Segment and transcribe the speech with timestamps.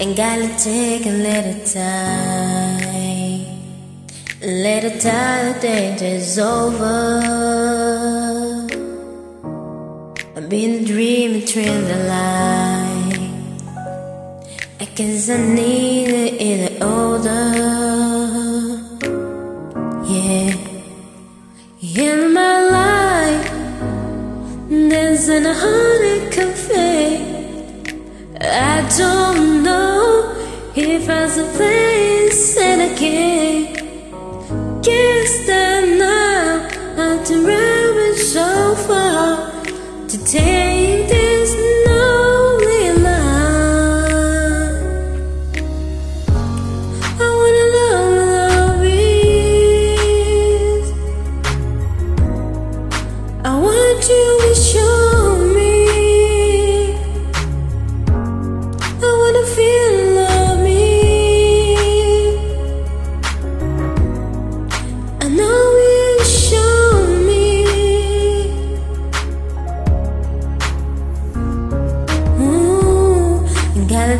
[0.00, 2.88] and gotta take a little time.
[4.40, 7.20] A little time, the danger's over.
[10.36, 13.18] I've been dreaming, through the light.
[14.80, 17.48] I guess I need it either older.
[20.06, 20.54] Yeah,
[21.82, 23.50] in my life,
[24.68, 27.38] there's an heartache cafe.
[28.40, 29.67] I don't know
[30.80, 33.74] if I should face it again.
[34.82, 36.27] Guess that now after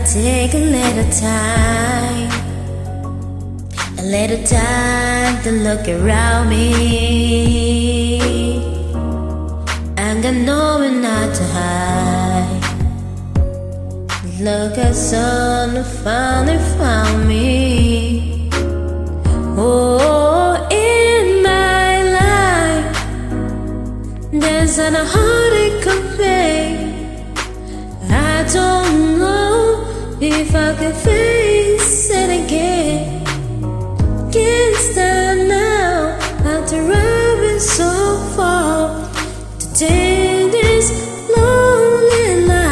[0.06, 2.30] take a little time,
[3.98, 7.78] a little time to look around me.
[10.28, 12.58] I know it not to hide.
[14.41, 18.50] Look at sun finally found me.
[19.56, 22.97] Oh, in my life,
[24.31, 26.48] there's an heartache cafe.
[28.10, 29.47] I don't know
[30.21, 33.25] if I could face it again,
[34.33, 39.09] can't stand now after I've been so far
[39.61, 40.91] to take this
[41.37, 42.65] lonely night.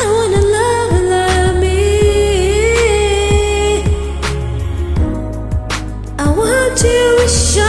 [0.00, 1.80] I wanna love love me.
[6.18, 7.65] I want you to show.